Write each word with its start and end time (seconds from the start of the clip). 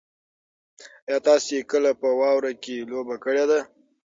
ایا 1.07 1.17
تاسي 1.27 1.57
کله 1.71 1.91
په 2.01 2.09
واوره 2.19 2.51
کې 2.63 2.87
لوبه 2.91 3.15
کړې 3.23 3.45
ده؟ 3.49 3.59